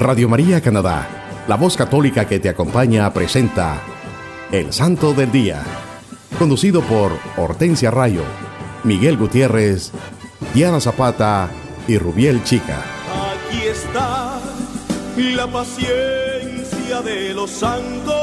[0.00, 3.82] Radio María Canadá, la voz católica que te acompaña, presenta
[4.50, 5.62] El Santo del Día,
[6.38, 8.22] conducido por Hortensia Rayo,
[8.82, 9.92] Miguel Gutiérrez,
[10.54, 11.50] Diana Zapata
[11.86, 12.82] y Rubiel Chica.
[13.34, 14.40] Aquí está
[15.18, 18.14] la paciencia de los santos,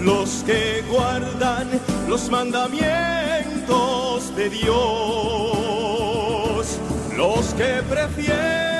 [0.00, 1.68] los que guardan
[2.08, 4.74] los mandamientos de Dios,
[7.16, 8.79] los que prefieren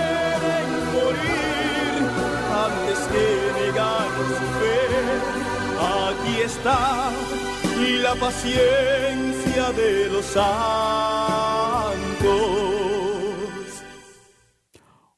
[2.65, 3.25] antes que
[3.59, 4.75] negar su fe.
[5.79, 7.11] Aquí está
[8.03, 10.41] la paciencia de los santos.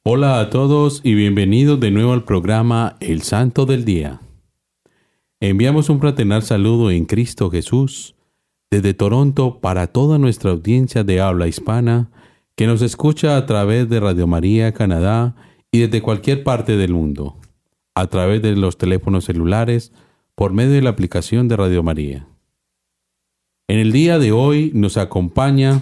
[0.03, 4.21] Hola a todos y bienvenidos de nuevo al programa El Santo del Día.
[5.39, 8.15] Enviamos un fraternal saludo en Cristo Jesús
[8.71, 12.09] desde Toronto para toda nuestra audiencia de habla hispana
[12.55, 15.35] que nos escucha a través de Radio María Canadá
[15.71, 17.35] y desde cualquier parte del mundo,
[17.95, 19.91] a través de los teléfonos celulares,
[20.35, 22.27] por medio de la aplicación de Radio María.
[23.67, 25.81] En el día de hoy nos acompaña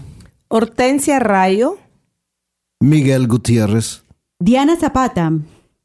[0.49, 1.77] Hortensia Rayo,
[2.79, 4.03] Miguel Gutiérrez,
[4.39, 5.31] Diana Zapata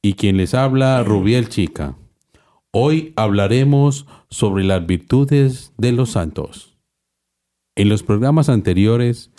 [0.02, 1.97] y quien les habla Rubiel Chica.
[2.72, 6.77] Hoy hablaremos sobre las virtudes de los santos.
[7.77, 9.30] En los programas anteriores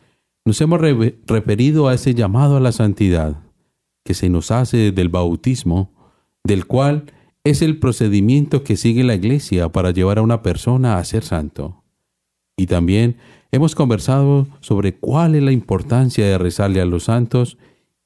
[0.45, 3.43] nos hemos re referido a ese llamado a la santidad
[4.03, 5.91] que se nos hace desde el bautismo,
[6.48, 7.12] del cual
[7.44, 11.83] es el procedimiento que sigue la Iglesia para llevar a una persona a ser santo.
[12.58, 13.17] Y también
[13.52, 17.58] hemos conversado sobre cuál es la importancia de rezarle a los santos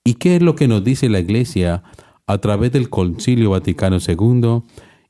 [0.04, 1.84] y qué es lo que nos dice la Iglesia
[2.26, 4.64] a través del Concilio Vaticano II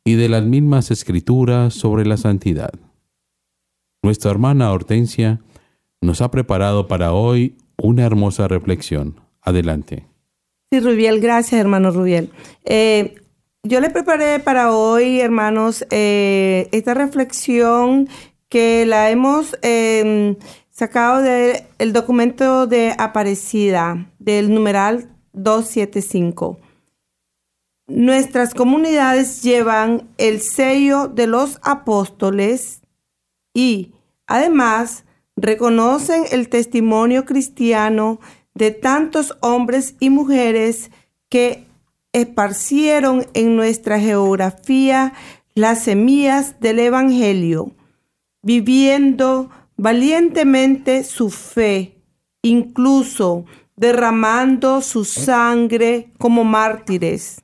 [0.04, 2.72] y de las mismas escrituras sobre la santidad.
[4.04, 5.40] Nuestra hermana Hortensia
[6.02, 9.22] nos ha preparado para hoy una hermosa reflexión.
[9.42, 10.08] Adelante.
[10.72, 12.30] Sí, Rubiel, gracias, hermano Rubiel.
[12.66, 13.21] Eh,
[13.64, 18.10] yo le preparé para hoy, hermanos, eh, esta reflexión
[18.50, 20.36] que la hemos eh,
[20.72, 26.60] sacado del documento de Aparecida, del numeral 275.
[27.88, 32.82] Nuestras comunidades llevan el sello de los apóstoles
[33.54, 33.94] y
[34.26, 35.04] además
[35.36, 38.20] reconocen el testimonio cristiano
[38.56, 40.90] de tantos hombres y mujeres
[41.30, 41.71] que
[42.14, 45.14] esparcieron en nuestra geografía
[45.54, 47.76] las semillas del Evangelio,
[48.42, 51.96] viviendo valientemente su fe,
[52.42, 53.46] incluso
[53.76, 57.42] derramando su sangre como mártires.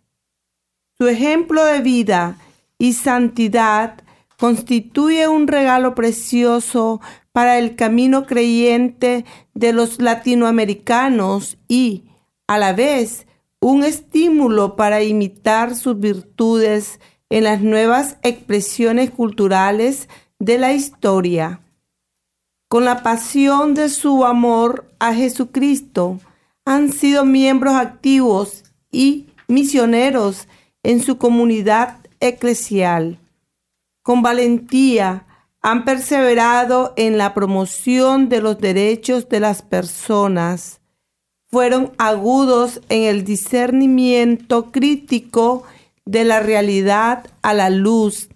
[0.97, 2.37] Su ejemplo de vida
[2.79, 4.03] y santidad
[4.39, 7.01] constituye un regalo precioso
[7.31, 12.05] para el camino creyente de los latinoamericanos y,
[12.47, 13.26] a la vez,
[13.61, 20.07] un estímulo para imitar sus virtudes en las nuevas expresiones culturales
[20.39, 21.61] de la historia.
[22.69, 26.19] Con la pasión de su amor a Jesucristo,
[26.65, 30.47] han sido miembros activos y misioneros
[30.83, 33.19] en su comunidad eclesial.
[34.03, 35.25] Con valentía
[35.61, 40.81] han perseverado en la promoción de los derechos de las personas.
[41.49, 45.63] Fueron agudos en el discernimiento crítico
[46.05, 48.29] de la realidad a la luz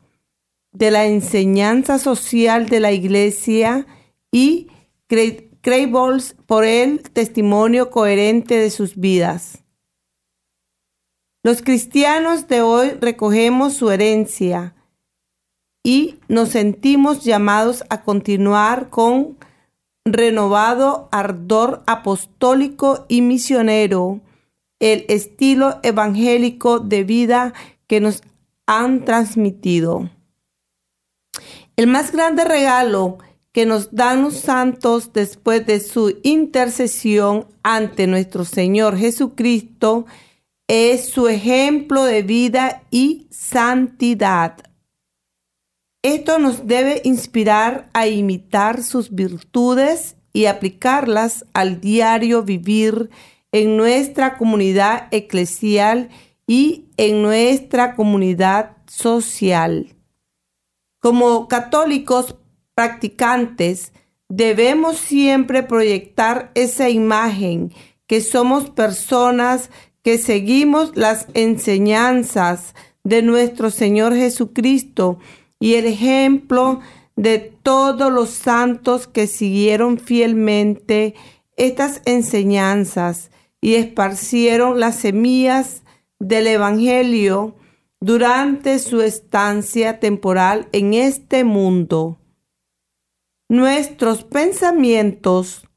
[0.71, 3.85] de la enseñanza social de la Iglesia
[4.31, 4.67] y
[5.07, 9.63] creíbles por el testimonio coherente de sus vidas.
[11.43, 14.75] Los cristianos de hoy recogemos su herencia
[15.83, 19.37] y nos sentimos llamados a continuar con
[20.05, 24.21] renovado ardor apostólico y misionero
[24.79, 27.53] el estilo evangélico de vida
[27.87, 28.23] que nos
[28.65, 30.09] han transmitido.
[31.75, 33.19] El más grande regalo
[33.51, 40.05] que nos dan los santos después de su intercesión ante nuestro Señor Jesucristo
[40.67, 44.70] es su ejemplo de vida y santidad.
[46.03, 53.11] Esto nos debe inspirar a imitar sus virtudes y aplicarlas al diario vivir
[53.51, 56.09] en nuestra comunidad eclesial
[56.47, 59.95] y en nuestra comunidad social.
[60.99, 62.35] Como católicos
[62.73, 63.93] practicantes,
[64.27, 67.73] debemos siempre proyectar esa imagen
[68.07, 69.69] que somos personas
[70.01, 72.73] que seguimos las enseñanzas
[73.03, 75.19] de nuestro Señor Jesucristo
[75.61, 76.81] y el ejemplo
[77.15, 81.13] de todos los santos que siguieron fielmente
[81.55, 83.29] estas enseñanzas
[83.61, 85.83] y esparcieron las semillas
[86.19, 87.55] del Evangelio
[87.99, 92.17] durante su estancia temporal en este mundo.
[93.47, 95.67] Nuestros pensamientos,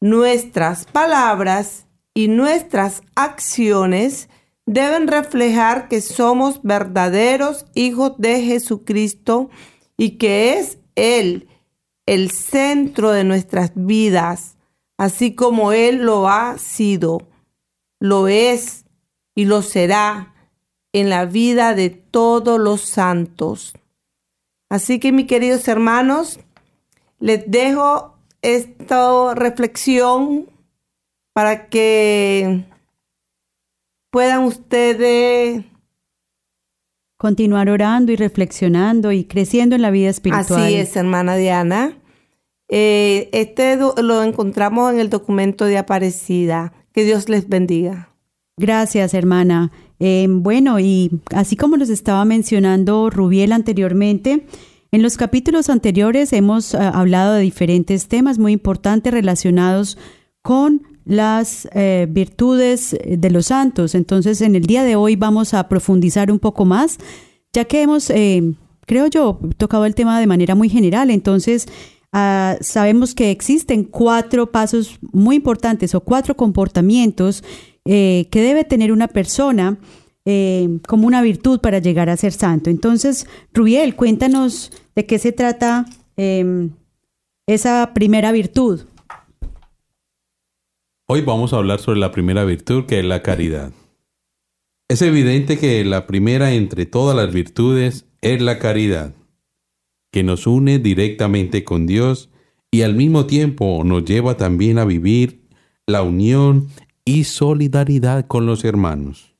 [0.00, 4.30] nuestras palabras y nuestras acciones
[4.68, 9.48] deben reflejar que somos verdaderos hijos de Jesucristo
[9.96, 11.48] y que es Él
[12.04, 14.58] el centro de nuestras vidas,
[14.98, 17.22] así como Él lo ha sido,
[17.98, 18.84] lo es
[19.34, 20.34] y lo será
[20.92, 23.72] en la vida de todos los santos.
[24.68, 26.40] Así que mis queridos hermanos,
[27.20, 30.46] les dejo esta reflexión
[31.32, 32.64] para que
[34.10, 35.64] puedan ustedes
[37.16, 40.62] continuar orando y reflexionando y creciendo en la vida espiritual.
[40.62, 41.98] Así es, hermana Diana.
[42.68, 46.72] Eh, este lo encontramos en el documento de Aparecida.
[46.92, 48.14] Que Dios les bendiga.
[48.56, 49.70] Gracias, hermana.
[50.00, 54.46] Eh, bueno, y así como nos estaba mencionando Rubiel anteriormente,
[54.90, 59.98] en los capítulos anteriores hemos uh, hablado de diferentes temas muy importantes relacionados
[60.42, 63.94] con las eh, virtudes de los santos.
[63.94, 66.98] Entonces, en el día de hoy vamos a profundizar un poco más,
[67.52, 68.52] ya que hemos, eh,
[68.86, 71.10] creo yo, tocado el tema de manera muy general.
[71.10, 71.66] Entonces,
[72.12, 77.42] uh, sabemos que existen cuatro pasos muy importantes o cuatro comportamientos
[77.90, 79.78] eh, que debe tener una persona
[80.26, 82.68] eh, como una virtud para llegar a ser santo.
[82.68, 85.86] Entonces, Rubiel, cuéntanos de qué se trata
[86.18, 86.68] eh,
[87.46, 88.82] esa primera virtud.
[91.10, 93.72] Hoy vamos a hablar sobre la primera virtud que es la caridad.
[94.88, 99.14] Es evidente que la primera entre todas las virtudes es la caridad,
[100.12, 102.28] que nos une directamente con Dios
[102.70, 105.48] y al mismo tiempo nos lleva también a vivir
[105.86, 106.68] la unión
[107.06, 109.34] y solidaridad con los hermanos.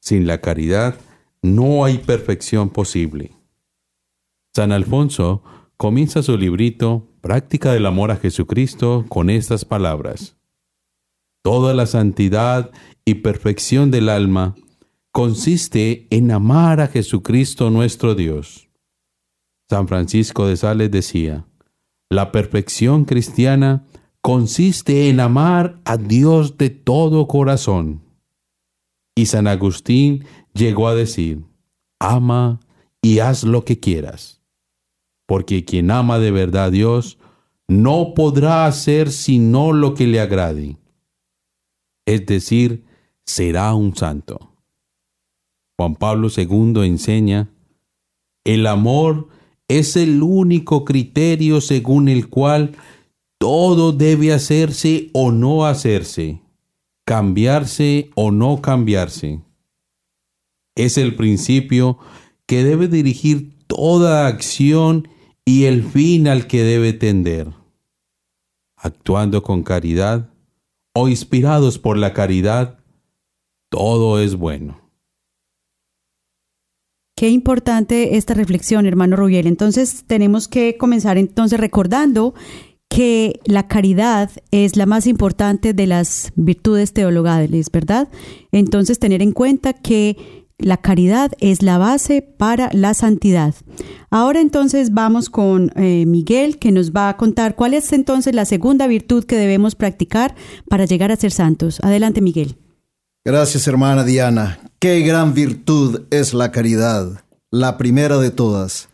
[0.00, 0.98] Sin la caridad
[1.40, 3.30] no hay perfección posible.
[4.52, 5.44] San Alfonso
[5.76, 10.36] comienza su librito Práctica del Amor a Jesucristo con estas palabras.
[11.44, 12.70] Toda la santidad
[13.04, 14.54] y perfección del alma
[15.12, 18.70] consiste en amar a Jesucristo nuestro Dios.
[19.68, 21.44] San Francisco de Sales decía,
[22.08, 23.84] la perfección cristiana
[24.22, 28.02] consiste en amar a Dios de todo corazón.
[29.14, 30.24] Y San Agustín
[30.54, 31.44] llegó a decir,
[31.98, 32.58] ama
[33.02, 34.40] y haz lo que quieras,
[35.26, 37.18] porque quien ama de verdad a Dios
[37.68, 40.78] no podrá hacer sino lo que le agrade,
[42.06, 42.84] es decir,
[43.24, 44.52] será un santo.
[45.76, 47.50] Juan Pablo II enseña,
[48.44, 49.28] el amor
[49.68, 52.76] es el único criterio según el cual
[53.38, 56.44] todo debe hacerse o no hacerse
[57.04, 59.40] cambiarse o no cambiarse.
[60.74, 61.98] Es el principio
[62.46, 65.08] que debe dirigir toda acción
[65.44, 67.52] y el fin al que debe tender.
[68.76, 70.30] Actuando con caridad
[70.94, 72.78] o inspirados por la caridad,
[73.68, 74.80] todo es bueno.
[77.16, 79.46] Qué importante esta reflexión, hermano Rubiel.
[79.46, 82.34] Entonces tenemos que comenzar entonces recordando
[82.88, 88.08] que la caridad es la más importante de las virtudes teologales, ¿verdad?
[88.52, 93.54] Entonces, tener en cuenta que la caridad es la base para la santidad.
[94.10, 98.44] Ahora entonces vamos con eh, Miguel, que nos va a contar cuál es entonces la
[98.44, 100.34] segunda virtud que debemos practicar
[100.68, 101.80] para llegar a ser santos.
[101.82, 102.56] Adelante, Miguel.
[103.24, 104.58] Gracias, hermana Diana.
[104.78, 108.90] Qué gran virtud es la caridad, la primera de todas.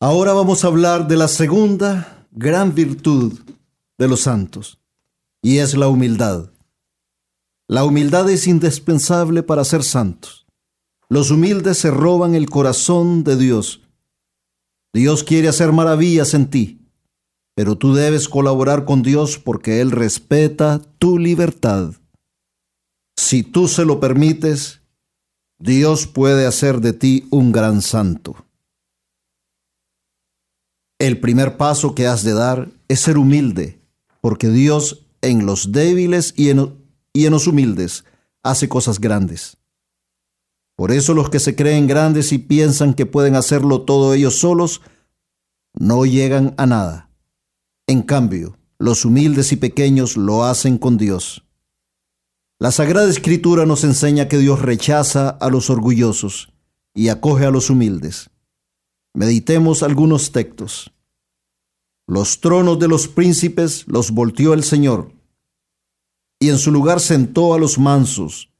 [0.00, 3.38] Ahora vamos a hablar de la segunda gran virtud
[3.98, 4.78] de los santos,
[5.42, 6.51] y es la humildad.
[7.72, 10.44] La humildad es indispensable para ser santos.
[11.08, 13.80] Los humildes se roban el corazón de Dios.
[14.92, 16.86] Dios quiere hacer maravillas en ti,
[17.54, 21.94] pero tú debes colaborar con Dios porque Él respeta tu libertad.
[23.16, 24.82] Si tú se lo permites,
[25.58, 28.36] Dios puede hacer de ti un gran santo.
[30.98, 33.80] El primer paso que has de dar es ser humilde,
[34.20, 36.81] porque Dios en los débiles y en,
[37.12, 38.04] y en los humildes
[38.42, 39.58] hace cosas grandes.
[40.76, 44.80] Por eso los que se creen grandes y piensan que pueden hacerlo todo ellos solos,
[45.74, 47.10] no llegan a nada.
[47.86, 51.44] En cambio, los humildes y pequeños lo hacen con Dios.
[52.58, 56.52] La Sagrada Escritura nos enseña que Dios rechaza a los orgullosos
[56.94, 58.30] y acoge a los humildes.
[59.14, 60.92] Meditemos algunos textos.
[62.06, 65.12] Los tronos de los príncipes los volteó el Señor,
[66.42, 68.50] y en su lugar sentó a los mansos.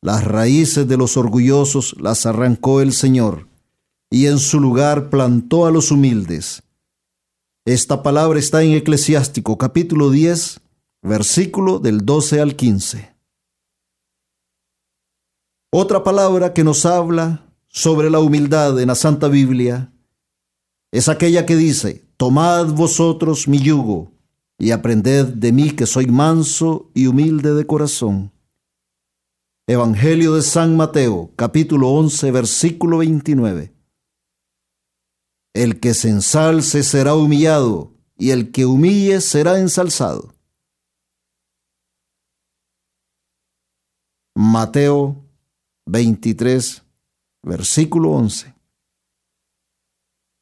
[0.00, 3.48] Las raíces de los orgullosos las arrancó el Señor,
[4.10, 6.62] y en su lugar plantó a los humildes.
[7.64, 10.60] Esta palabra está en Eclesiástico capítulo 10,
[11.02, 13.12] versículo del 12 al 15.
[15.72, 19.92] Otra palabra que nos habla sobre la humildad en la Santa Biblia
[20.92, 24.11] es aquella que dice, Tomad vosotros mi yugo
[24.58, 28.32] y aprended de mí que soy manso y humilde de corazón.
[29.66, 33.72] Evangelio de San Mateo, capítulo 11, versículo 29.
[35.54, 40.34] El que se ensalce será humillado, y el que humille será ensalzado.
[44.34, 45.24] Mateo
[45.86, 46.82] 23,
[47.42, 48.51] versículo 11.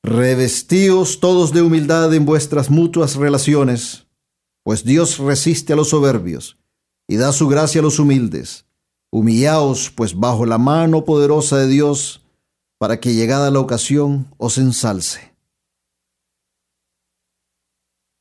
[0.03, 4.07] Revestíos todos de humildad en vuestras mutuas relaciones,
[4.63, 6.59] pues Dios resiste a los soberbios
[7.07, 8.67] y da su gracia a los humildes.
[9.13, 12.25] Humillaos, pues, bajo la mano poderosa de Dios,
[12.79, 15.35] para que llegada la ocasión os ensalce.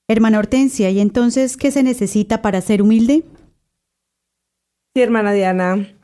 [0.09, 3.23] Hermana Hortensia, ¿y entonces qué se necesita para ser humilde?
[4.95, 5.95] Sí, hermana Diana.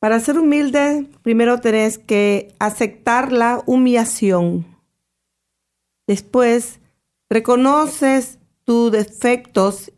[0.00, 4.69] Para ser humilde, primero tenés que aceptar la humillación.
[6.10, 6.80] Después,
[7.28, 9.92] reconoces tus defectos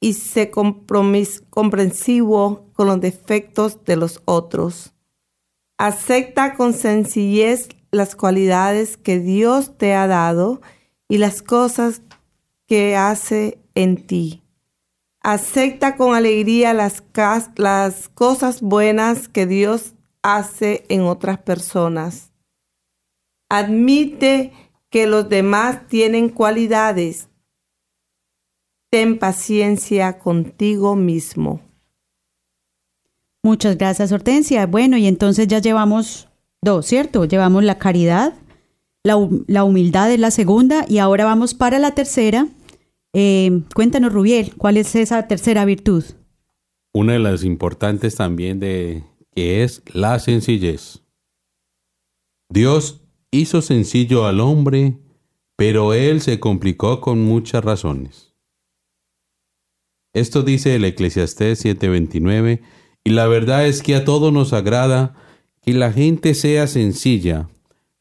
[0.00, 4.94] y sé comprensivo con los defectos de los otros.
[5.76, 10.62] Acepta con sencillez las cualidades que Dios te ha dado
[11.10, 12.00] y las cosas
[12.66, 14.42] que hace en ti.
[15.20, 17.04] Acepta con alegría las,
[17.56, 22.32] las cosas buenas que Dios hace en otras personas.
[23.50, 24.54] Admite
[24.90, 27.28] que los demás tienen cualidades.
[28.90, 31.60] Ten paciencia contigo mismo.
[33.42, 34.66] Muchas gracias, Hortensia.
[34.66, 36.28] Bueno, y entonces ya llevamos
[36.60, 37.24] dos, ¿cierto?
[37.24, 38.34] Llevamos la caridad,
[39.02, 39.16] la,
[39.64, 42.48] humildad es la segunda, y ahora vamos para la tercera.
[43.14, 46.04] Eh, cuéntanos, Rubiel, ¿cuál es esa tercera virtud?
[46.92, 49.04] Una de las importantes también de
[49.34, 51.02] que es la sencillez.
[52.50, 54.98] Dios hizo sencillo al hombre,
[55.56, 58.34] pero él se complicó con muchas razones.
[60.12, 62.62] Esto dice el Eclesiastés 7:29
[63.04, 65.14] y la verdad es que a todos nos agrada
[65.62, 67.48] que la gente sea sencilla,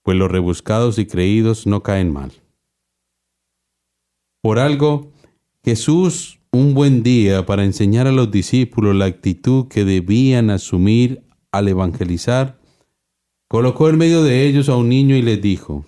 [0.03, 2.31] pues los rebuscados y creídos no caen mal.
[4.41, 5.12] Por algo,
[5.63, 11.67] Jesús, un buen día para enseñar a los discípulos la actitud que debían asumir al
[11.67, 12.58] evangelizar,
[13.50, 15.84] colocó en medio de ellos a un niño y les dijo,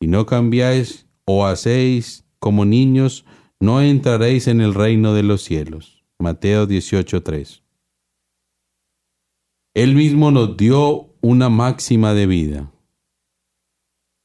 [0.00, 3.26] Si no cambiáis o hacéis como niños,
[3.60, 6.02] no entraréis en el reino de los cielos.
[6.18, 7.62] Mateo 18:3.
[9.74, 12.72] Él mismo nos dio una máxima de vida.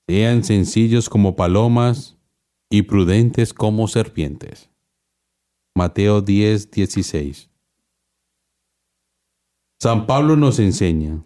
[0.08, 2.18] Sean sencillos como palomas
[2.70, 4.70] y prudentes como serpientes.
[5.76, 7.50] Mateo 10, 16.
[9.82, 11.24] San Pablo nos enseña,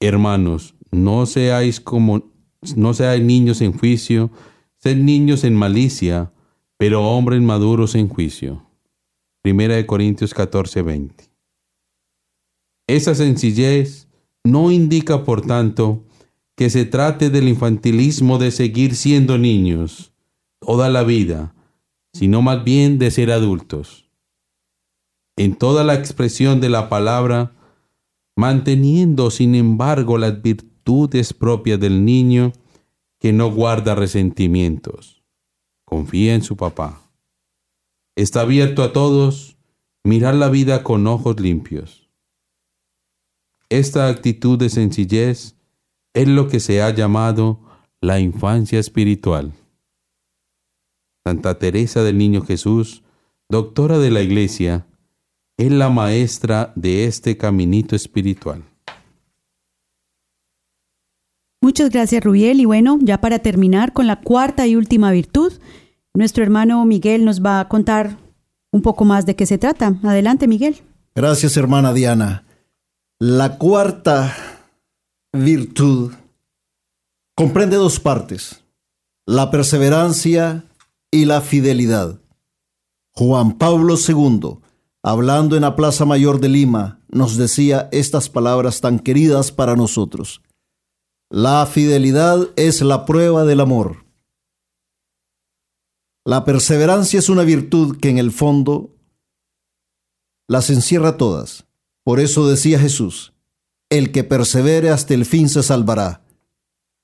[0.00, 2.30] hermanos, no seáis como,
[2.76, 4.30] no seáis niños en juicio,
[4.76, 6.32] sed niños en malicia,
[6.76, 8.64] pero hombres maduros en juicio.
[9.42, 11.24] Primera de Corintios 14, 20.
[12.86, 14.08] Esa sencillez
[14.44, 16.04] no indica, por tanto,
[16.56, 20.12] que se trate del infantilismo de seguir siendo niños
[20.60, 21.54] toda la vida,
[22.12, 24.08] sino más bien de ser adultos.
[25.36, 27.52] En toda la expresión de la palabra,
[28.38, 32.52] manteniendo sin embargo las virtudes propias del niño
[33.18, 35.24] que no guarda resentimientos.
[35.84, 37.02] Confía en su papá.
[38.14, 39.56] Está abierto a todos,
[40.04, 42.10] mirar la vida con ojos limpios.
[43.70, 45.56] Esta actitud de sencillez
[46.14, 47.58] es lo que se ha llamado
[48.00, 49.52] la infancia espiritual.
[51.24, 53.02] Santa Teresa del Niño Jesús,
[53.48, 54.86] doctora de la Iglesia,
[55.58, 58.62] es la maestra de este caminito espiritual.
[61.60, 62.60] Muchas gracias, Rubiel.
[62.60, 65.52] Y bueno, ya para terminar con la cuarta y última virtud,
[66.14, 68.16] nuestro hermano Miguel nos va a contar
[68.70, 69.98] un poco más de qué se trata.
[70.04, 70.76] Adelante, Miguel.
[71.14, 72.44] Gracias, hermana Diana.
[73.18, 74.32] La cuarta
[75.32, 76.12] virtud
[77.34, 78.62] comprende dos partes,
[79.26, 80.64] la perseverancia
[81.10, 82.20] y la fidelidad.
[83.14, 84.60] Juan Pablo II,
[85.02, 90.42] hablando en la Plaza Mayor de Lima, nos decía estas palabras tan queridas para nosotros.
[91.30, 94.06] La fidelidad es la prueba del amor.
[96.24, 98.94] La perseverancia es una virtud que en el fondo
[100.48, 101.66] las encierra todas.
[102.04, 103.34] Por eso decía Jesús,
[103.90, 106.22] el que persevere hasta el fin se salvará.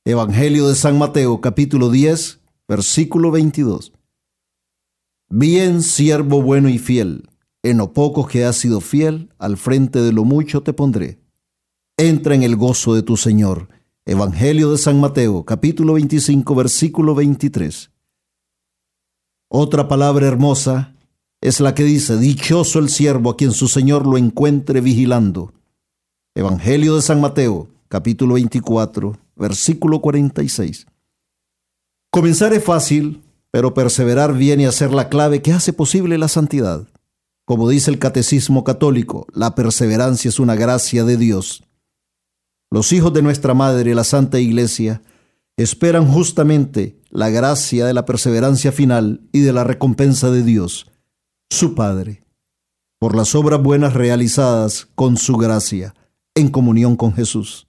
[0.07, 3.93] Evangelio de San Mateo capítulo 10, versículo 22.
[5.29, 7.29] Bien, siervo bueno y fiel,
[7.65, 11.19] en lo poco que has sido fiel, al frente de lo mucho te pondré.
[11.97, 13.69] Entra en el gozo de tu Señor.
[14.05, 17.91] Evangelio de San Mateo capítulo 25, versículo 23.
[19.49, 20.95] Otra palabra hermosa
[21.41, 25.55] es la que dice, dichoso el siervo a quien su Señor lo encuentre vigilando.
[26.35, 30.87] Evangelio de San Mateo, capítulo 24, versículo 46.
[32.11, 36.89] Comenzar es fácil, pero perseverar viene a ser la clave que hace posible la santidad.
[37.45, 41.65] Como dice el Catecismo Católico, la perseverancia es una gracia de Dios.
[42.71, 45.03] Los hijos de nuestra Madre, la Santa Iglesia,
[45.57, 50.91] esperan justamente la gracia de la perseverancia final y de la recompensa de Dios
[51.51, 52.25] su Padre,
[52.99, 55.95] por las obras buenas realizadas con su gracia,
[56.35, 57.69] en comunión con Jesús.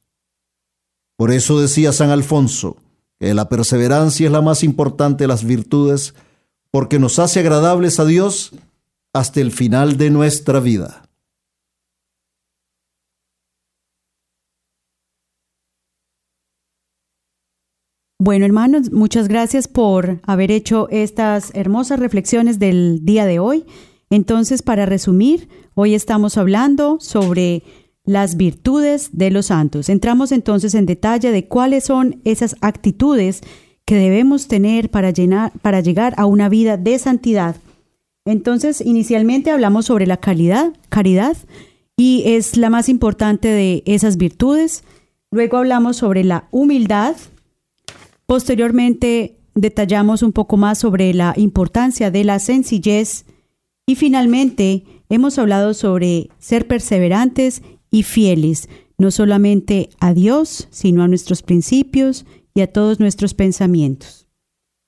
[1.17, 2.77] Por eso decía San Alfonso
[3.19, 6.15] que la perseverancia es la más importante de las virtudes,
[6.71, 8.53] porque nos hace agradables a Dios
[9.15, 11.03] hasta el final de nuestra vida.
[18.19, 23.65] Bueno, hermanos, muchas gracias por haber hecho estas hermosas reflexiones del día de hoy.
[24.09, 27.63] Entonces, para resumir, hoy estamos hablando sobre
[28.03, 29.87] las virtudes de los santos.
[29.87, 33.41] Entramos entonces en detalle de cuáles son esas actitudes
[33.85, 35.13] que debemos tener para,
[35.61, 37.55] para llegar a una vida de santidad.
[38.25, 41.37] Entonces, inicialmente hablamos sobre la calidad, caridad,
[41.95, 44.83] y es la más importante de esas virtudes.
[45.31, 47.15] Luego hablamos sobre la humildad,
[48.25, 53.25] Posteriormente detallamos un poco más sobre la importancia de la sencillez
[53.85, 57.61] y finalmente hemos hablado sobre ser perseverantes
[57.91, 64.27] y fieles, no solamente a Dios, sino a nuestros principios y a todos nuestros pensamientos.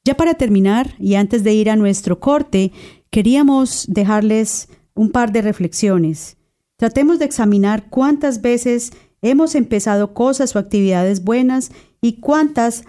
[0.03, 2.71] Ya para terminar y antes de ir a nuestro corte,
[3.09, 6.37] queríamos dejarles un par de reflexiones.
[6.77, 8.91] Tratemos de examinar cuántas veces
[9.21, 12.85] hemos empezado cosas o actividades buenas y cuántas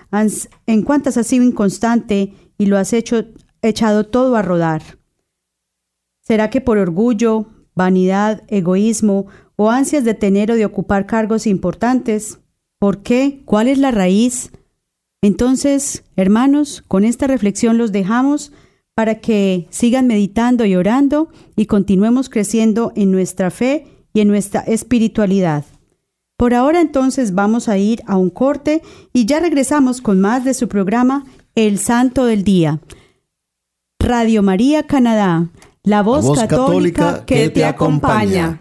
[0.67, 3.25] en cuántas has sido inconstante y lo has hecho
[3.63, 4.83] echado todo a rodar.
[6.21, 9.27] ¿Será que por orgullo, vanidad, egoísmo
[9.57, 12.41] o ansias de tener o de ocupar cargos importantes?
[12.79, 13.43] ¿Por qué?
[13.45, 14.53] ¿Cuál es la raíz?
[15.23, 18.53] Entonces, hermanos, con esta reflexión los dejamos
[18.99, 24.63] para que sigan meditando y orando y continuemos creciendo en nuestra fe y en nuestra
[24.63, 25.65] espiritualidad.
[26.37, 28.83] Por ahora entonces vamos a ir a un corte
[29.13, 32.81] y ya regresamos con más de su programa El Santo del Día.
[34.01, 35.47] Radio María Canadá,
[35.85, 38.59] la voz, católica, que, te acompaña.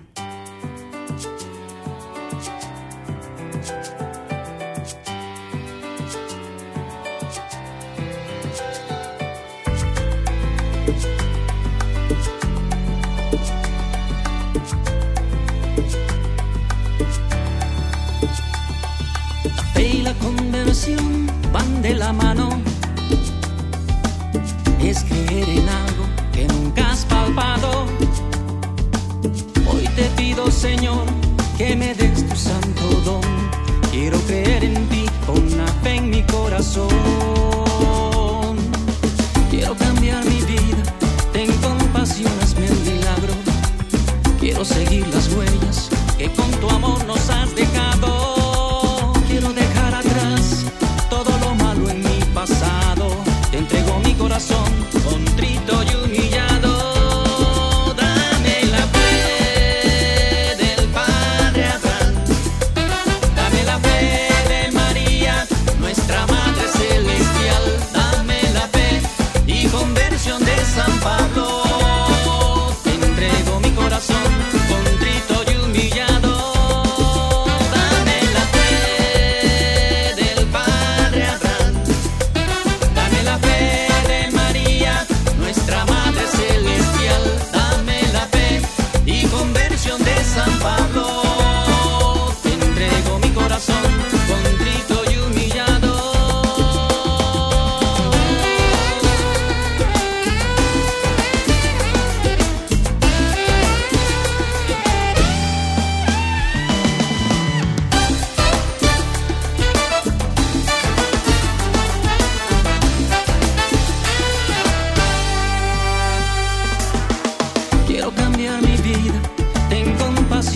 [36.86, 37.07] Mi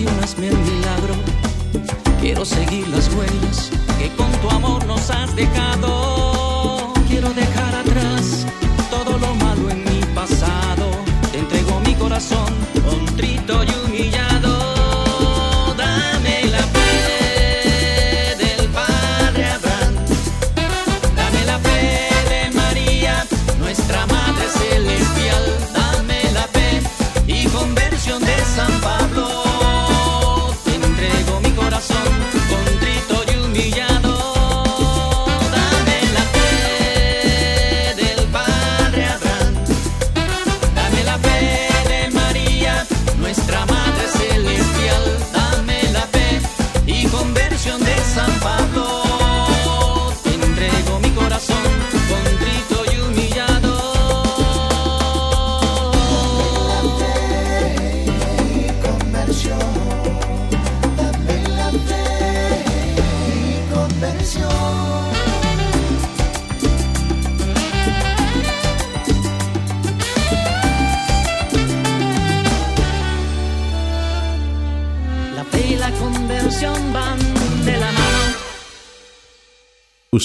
[0.05, 1.13] milagro.
[2.19, 6.10] Quiero seguir las huellas que con tu amor nos has dejado.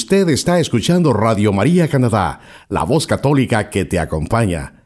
[0.06, 2.38] Usted está escuchando Radio María Canadá,
[2.68, 4.84] la voz católica que te acompaña.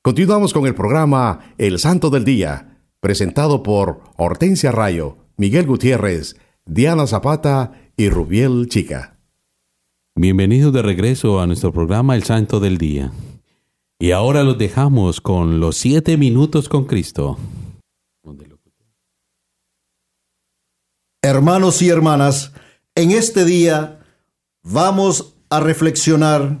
[0.00, 7.06] Continuamos con el programa El Santo del Día, presentado por Hortensia Rayo, Miguel Gutiérrez, Diana
[7.06, 9.18] Zapata y Rubiel Chica.
[10.14, 13.12] Bienvenidos de regreso a nuestro programa El Santo del Día.
[13.98, 17.36] Y ahora los dejamos con los siete minutos con Cristo.
[21.20, 22.54] Hermanos y hermanas,
[22.94, 24.00] en este día
[24.64, 26.58] vamos a reflexionar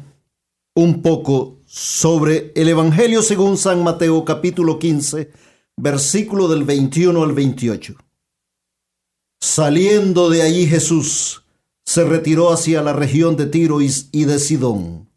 [0.76, 5.32] un poco sobre el Evangelio según San Mateo capítulo 15,
[5.76, 7.96] versículo del 21 al 28.
[9.40, 11.44] Saliendo de allí Jesús
[11.84, 15.10] se retiró hacia la región de Tiro y y de Sidón.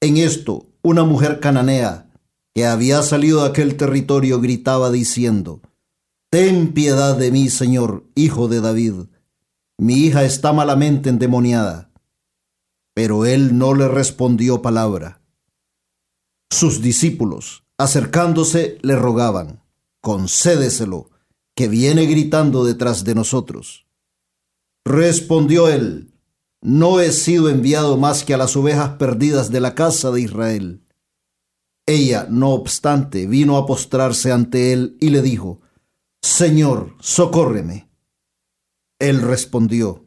[0.00, 2.10] En esto, una mujer cananea
[2.54, 5.62] que había salido de aquel territorio gritaba diciendo,
[6.30, 8.94] Ten piedad de mí, Señor, hijo de David.
[9.78, 11.91] Mi hija está malamente endemoniada.
[12.94, 15.22] Pero él no le respondió palabra.
[16.50, 19.62] Sus discípulos, acercándose, le rogaban,
[20.00, 21.10] concédeselo,
[21.54, 23.86] que viene gritando detrás de nosotros.
[24.84, 26.12] Respondió él,
[26.60, 30.86] no he sido enviado más que a las ovejas perdidas de la casa de Israel.
[31.86, 35.60] Ella, no obstante, vino a postrarse ante él y le dijo,
[36.22, 37.90] Señor, socórreme.
[39.00, 40.04] Él respondió,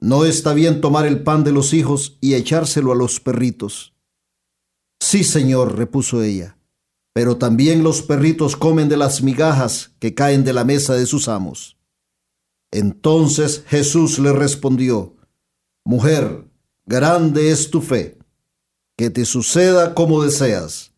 [0.00, 3.94] No está bien tomar el pan de los hijos y echárselo a los perritos.
[5.00, 6.58] Sí, Señor, repuso ella,
[7.12, 11.28] pero también los perritos comen de las migajas que caen de la mesa de sus
[11.28, 11.76] amos.
[12.70, 15.14] Entonces Jesús le respondió,
[15.84, 16.44] Mujer,
[16.84, 18.18] grande es tu fe,
[18.96, 20.92] que te suceda como deseas.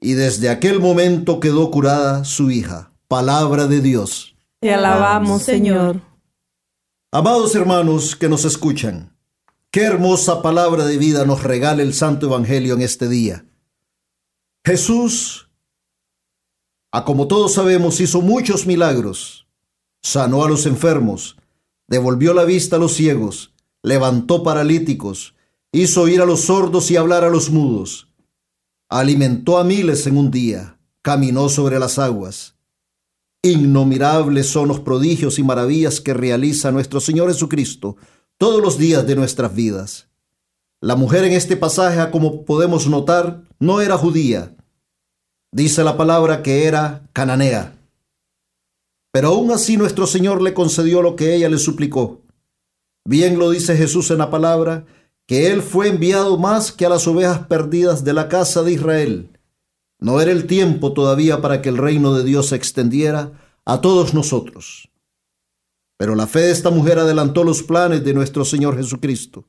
[0.00, 2.92] Y desde aquel momento quedó curada su hija.
[3.08, 4.36] Palabra de Dios.
[4.60, 6.00] Te alabamos, Señor.
[7.12, 9.16] Amados hermanos que nos escuchan,
[9.72, 13.46] qué hermosa palabra de vida nos regala el Santo Evangelio en este día.
[14.64, 15.50] Jesús,
[16.92, 19.48] a como todos sabemos, hizo muchos milagros.
[20.00, 21.36] Sanó a los enfermos,
[21.88, 25.34] devolvió la vista a los ciegos, levantó paralíticos,
[25.72, 28.06] hizo oír a los sordos y hablar a los mudos.
[28.88, 32.54] Alimentó a miles en un día, caminó sobre las aguas.
[33.42, 37.96] Innomirables son los prodigios y maravillas que realiza nuestro Señor Jesucristo
[38.36, 40.08] todos los días de nuestras vidas.
[40.82, 44.54] La mujer en este pasaje, como podemos notar, no era judía.
[45.52, 47.76] Dice la palabra que era cananea.
[49.10, 52.20] Pero aún así nuestro Señor le concedió lo que ella le suplicó.
[53.06, 54.84] Bien lo dice Jesús en la palabra,
[55.26, 59.30] que Él fue enviado más que a las ovejas perdidas de la casa de Israel.
[60.00, 63.32] No era el tiempo todavía para que el reino de Dios se extendiera
[63.66, 64.90] a todos nosotros.
[65.98, 69.46] Pero la fe de esta mujer adelantó los planes de nuestro Señor Jesucristo.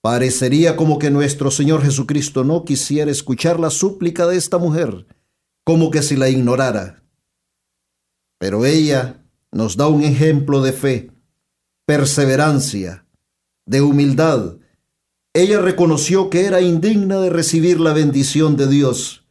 [0.00, 5.08] Parecería como que nuestro Señor Jesucristo no quisiera escuchar la súplica de esta mujer,
[5.64, 7.02] como que si la ignorara.
[8.38, 11.10] Pero ella nos da un ejemplo de fe,
[11.86, 13.04] perseverancia,
[13.66, 14.58] de humildad.
[15.34, 19.25] Ella reconoció que era indigna de recibir la bendición de Dios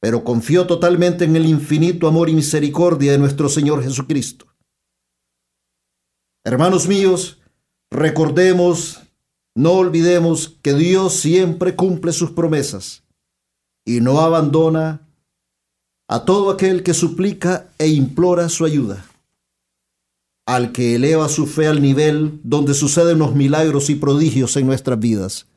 [0.00, 4.46] pero confió totalmente en el infinito amor y misericordia de nuestro Señor Jesucristo.
[6.44, 7.40] Hermanos míos,
[7.90, 9.00] recordemos,
[9.56, 13.02] no olvidemos que Dios siempre cumple sus promesas
[13.84, 15.08] y no abandona
[16.08, 19.04] a todo aquel que suplica e implora su ayuda.
[20.46, 24.98] al que eleva su fe al nivel donde suceden los milagros y prodigios en nuestras
[24.98, 25.47] vidas.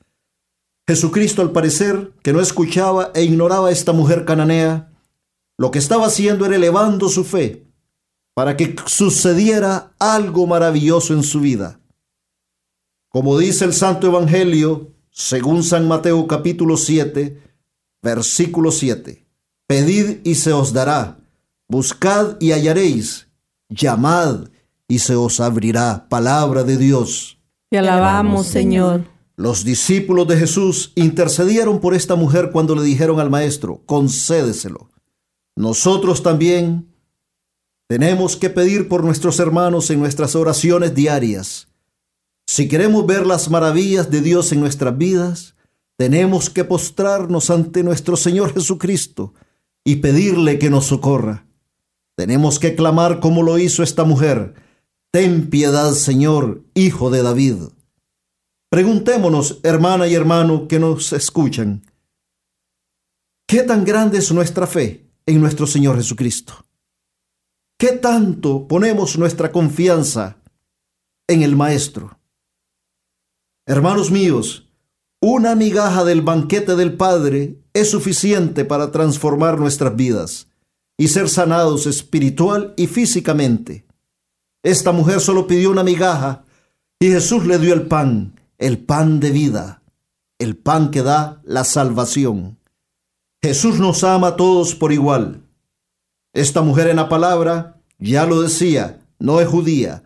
[0.87, 4.91] Jesucristo, al parecer, que no escuchaba e ignoraba a esta mujer cananea,
[5.57, 7.67] lo que estaba haciendo era elevando su fe
[8.33, 11.79] para que sucediera algo maravilloso en su vida.
[13.09, 17.41] Como dice el Santo Evangelio, según San Mateo capítulo 7,
[18.01, 19.27] versículo 7,
[19.67, 21.19] Pedid y se os dará,
[21.67, 23.27] buscad y hallaréis,
[23.69, 24.47] llamad
[24.87, 26.07] y se os abrirá.
[26.09, 27.37] Palabra de Dios.
[27.69, 29.05] Te alabamos, Señor.
[29.41, 34.91] Los discípulos de Jesús intercedieron por esta mujer cuando le dijeron al Maestro, concédeselo.
[35.55, 36.93] Nosotros también
[37.87, 41.69] tenemos que pedir por nuestros hermanos en nuestras oraciones diarias.
[42.45, 45.55] Si queremos ver las maravillas de Dios en nuestras vidas,
[45.97, 49.33] tenemos que postrarnos ante nuestro Señor Jesucristo
[49.83, 51.47] y pedirle que nos socorra.
[52.15, 54.53] Tenemos que clamar como lo hizo esta mujer,
[55.11, 57.55] Ten piedad, Señor, Hijo de David.
[58.71, 61.85] Preguntémonos, hermana y hermano que nos escuchan,
[63.45, 66.53] ¿qué tan grande es nuestra fe en nuestro Señor Jesucristo?
[67.77, 70.37] ¿Qué tanto ponemos nuestra confianza
[71.27, 72.17] en el Maestro?
[73.67, 74.71] Hermanos míos,
[75.21, 80.47] una migaja del banquete del Padre es suficiente para transformar nuestras vidas
[80.97, 83.85] y ser sanados espiritual y físicamente.
[84.63, 86.45] Esta mujer solo pidió una migaja
[87.01, 89.81] y Jesús le dio el pan, el pan de vida,
[90.37, 92.59] el pan que da la salvación.
[93.41, 95.41] Jesús nos ama a todos por igual.
[96.31, 100.03] Esta mujer en la palabra ya lo decía, no es judía,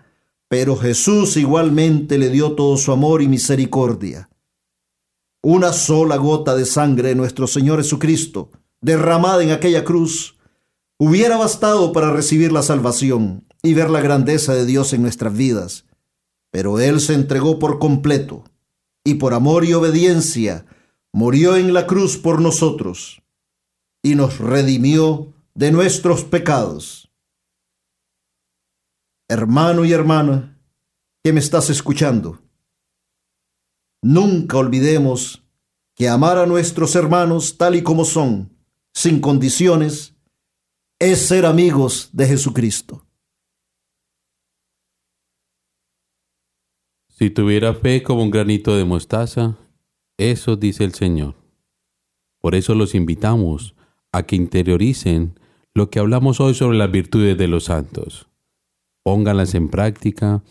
[0.47, 4.29] pero Jesús igualmente le dio todo su amor y misericordia.
[5.43, 10.37] Una sola gota de sangre de nuestro Señor Jesucristo, derramada en aquella cruz,
[10.97, 15.84] hubiera bastado para recibir la salvación y ver la grandeza de Dios en nuestras vidas.
[16.55, 18.45] Pero Él se entregó por completo
[19.03, 20.65] y por amor y obediencia
[21.11, 23.21] murió en la cruz por nosotros
[24.01, 27.11] y nos redimió de nuestros pecados.
[29.27, 30.57] Hermano y hermana
[31.25, 32.41] que me estás escuchando,
[34.01, 35.43] nunca olvidemos
[35.93, 38.57] que amar a nuestros hermanos tal y como son,
[38.93, 40.15] sin condiciones,
[40.99, 43.04] es ser amigos de Jesucristo.
[47.17, 49.57] Si tuviera fe como un granito de mostaza,
[50.17, 51.35] eso dice el Señor.
[52.41, 53.73] Por eso los invitamos
[54.11, 55.39] a que interioricen
[55.73, 58.27] lo que hablamos hoy sobre las virtudes de los santos.
[59.01, 60.43] Pónganlas en práctica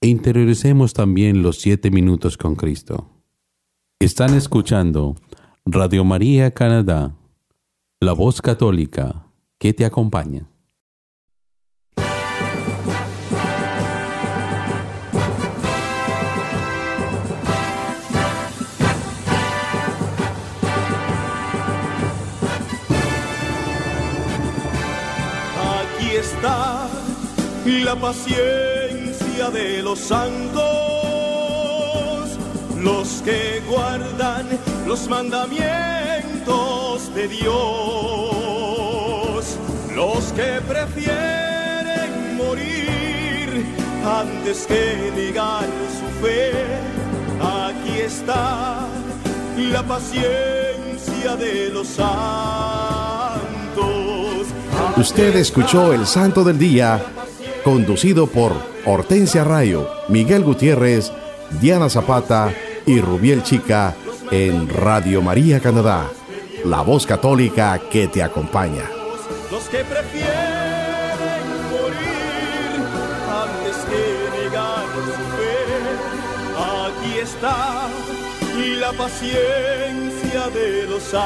[0.00, 3.10] e interioricemos también los siete minutos con Cristo.
[3.98, 5.16] Están escuchando
[5.64, 7.16] Radio María Canadá,
[7.98, 9.26] la voz católica
[9.58, 10.51] que te acompaña.
[27.64, 30.62] La paciencia de los santos,
[32.76, 34.46] los que guardan
[34.86, 37.54] los mandamientos de Dios,
[39.94, 43.64] los que prefieren morir
[44.04, 46.50] antes que negar su fe.
[47.40, 48.88] Aquí está
[49.56, 52.10] la paciencia de los santos.
[54.96, 57.00] Usted escuchó el Santo del Día
[57.62, 58.52] conducido por
[58.84, 61.12] Hortensia Rayo, Miguel Gutiérrez,
[61.60, 62.52] Diana Zapata
[62.86, 63.94] y Rubiel Chica
[64.30, 66.10] en Radio María Canadá,
[66.64, 68.84] la voz católica que te acompaña.
[69.50, 70.32] Los que prefieren
[71.70, 72.80] morir
[73.28, 74.04] antes que
[74.44, 75.56] negar su fe,
[76.86, 77.88] aquí está
[78.82, 81.22] la paciencia de los santos.